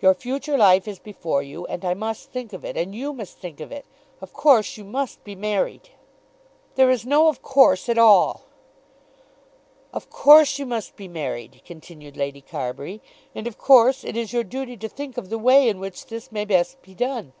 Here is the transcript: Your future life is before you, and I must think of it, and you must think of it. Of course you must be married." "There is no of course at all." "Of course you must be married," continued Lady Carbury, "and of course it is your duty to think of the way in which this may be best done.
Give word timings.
Your 0.00 0.14
future 0.14 0.56
life 0.56 0.88
is 0.88 0.98
before 0.98 1.42
you, 1.42 1.66
and 1.66 1.84
I 1.84 1.92
must 1.92 2.30
think 2.30 2.54
of 2.54 2.64
it, 2.64 2.78
and 2.78 2.94
you 2.94 3.12
must 3.12 3.36
think 3.40 3.60
of 3.60 3.70
it. 3.70 3.84
Of 4.22 4.32
course 4.32 4.78
you 4.78 4.84
must 4.84 5.22
be 5.22 5.34
married." 5.34 5.90
"There 6.76 6.88
is 6.90 7.04
no 7.04 7.28
of 7.28 7.42
course 7.42 7.86
at 7.90 7.98
all." 7.98 8.44
"Of 9.92 10.08
course 10.08 10.58
you 10.58 10.64
must 10.64 10.96
be 10.96 11.08
married," 11.08 11.60
continued 11.66 12.16
Lady 12.16 12.40
Carbury, 12.40 13.02
"and 13.34 13.46
of 13.46 13.58
course 13.58 14.02
it 14.02 14.16
is 14.16 14.32
your 14.32 14.44
duty 14.44 14.78
to 14.78 14.88
think 14.88 15.18
of 15.18 15.28
the 15.28 15.36
way 15.38 15.68
in 15.68 15.78
which 15.78 16.06
this 16.06 16.32
may 16.32 16.46
be 16.46 16.54
best 16.54 16.78
done. 16.96 17.34